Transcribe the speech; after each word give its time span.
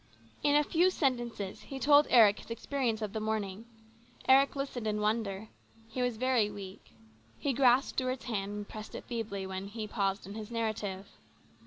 In 0.41 0.55
a 0.55 0.63
few 0.63 0.89
sentences 0.89 1.61
he 1.61 1.77
told 1.77 2.07
Eric 2.09 2.39
his 2.39 2.49
experience 2.49 3.03
of 3.03 3.13
the 3.13 3.19
morning. 3.19 3.65
Eric 4.27 4.55
listened 4.55 4.87
in 4.87 4.99
wonder. 4.99 5.49
He 5.89 6.01
was 6.01 6.17
very 6.17 6.49
weak. 6.49 6.93
He 7.37 7.53
grasped 7.53 7.99
Stuart's 7.99 8.25
hand 8.25 8.51
and 8.51 8.67
pressed 8.67 8.95
it 8.95 9.05
feebly 9.05 9.45
when 9.45 9.67
he 9.67 9.85
paused 9.87 10.25
in 10.25 10.33
his 10.33 10.49
narrative. 10.49 11.07